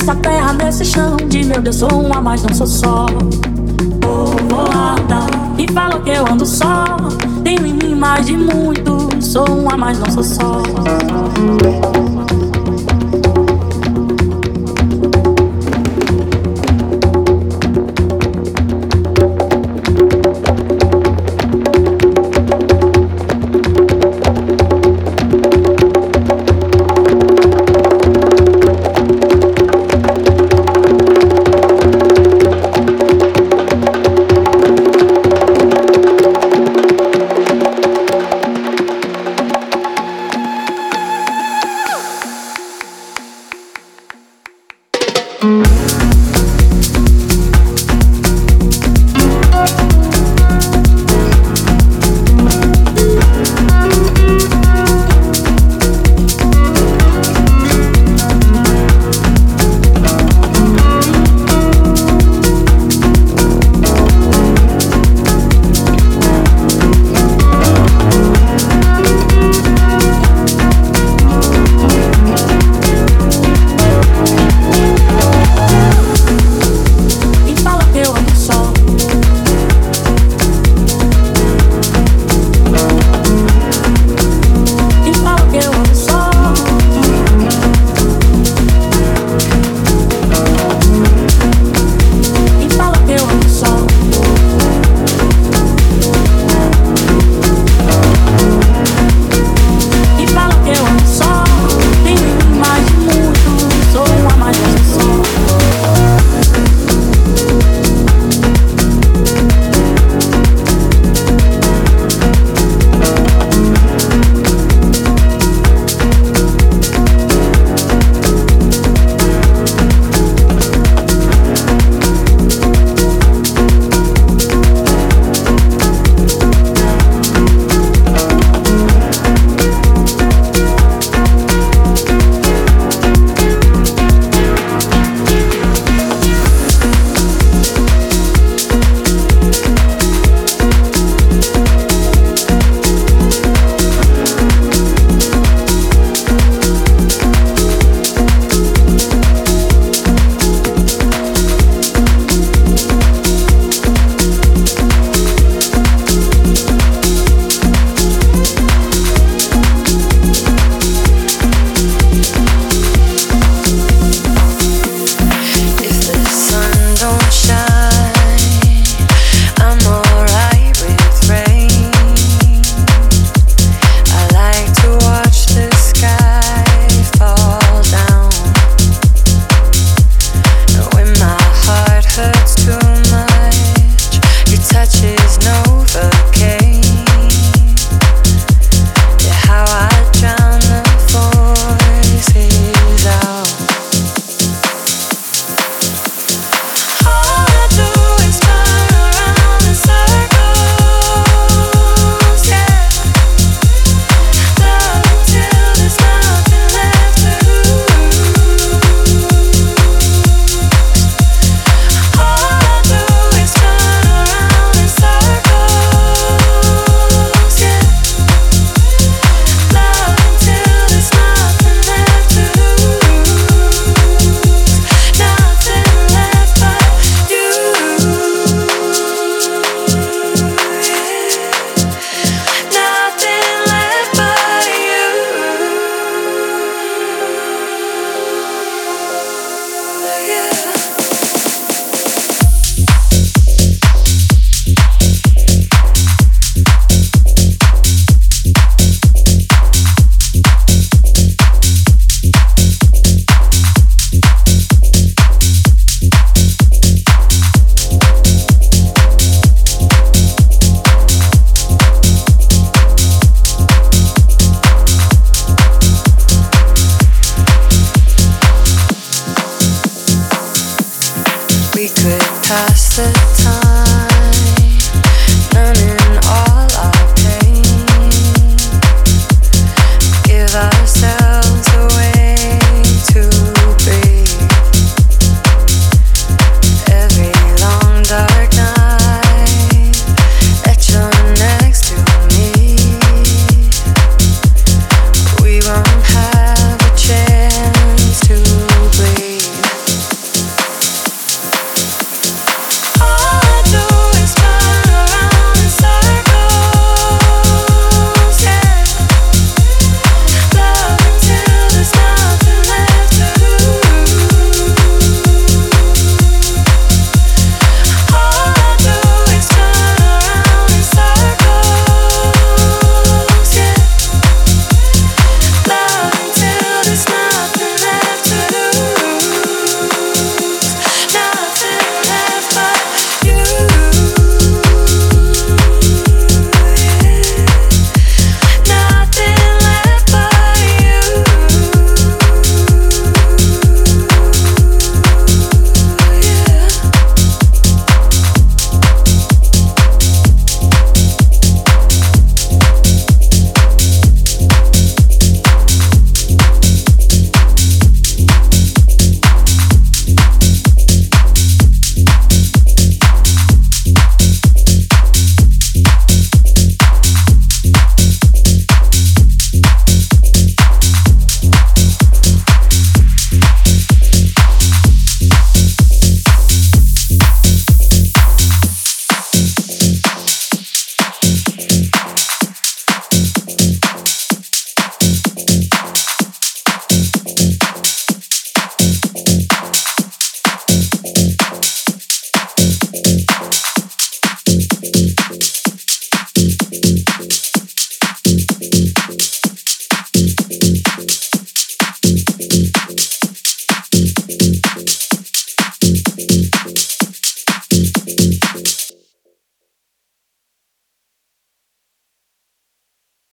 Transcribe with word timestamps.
Nessa 0.00 0.14
terra, 0.14 0.54
nesse 0.54 0.82
chão 0.82 1.14
de 1.28 1.44
meu 1.44 1.60
Deus, 1.60 1.76
sou 1.76 1.90
uma, 1.90 2.22
mais 2.22 2.42
não 2.42 2.54
sou 2.54 2.66
só. 2.66 3.04
Povoada, 4.00 5.02
tá? 5.06 5.26
e 5.58 5.70
falo 5.70 6.00
que 6.00 6.08
eu 6.08 6.26
ando 6.26 6.46
só? 6.46 6.96
Tenho 7.44 7.66
em 7.66 7.74
mim 7.74 7.94
mais 7.94 8.24
de 8.24 8.34
muito, 8.34 9.08
sou 9.20 9.44
uma, 9.46 9.76
mais 9.76 9.98
não 9.98 10.10
sou 10.10 10.24
só. 10.24 10.62